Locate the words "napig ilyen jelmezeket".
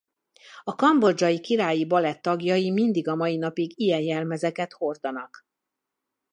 3.37-4.73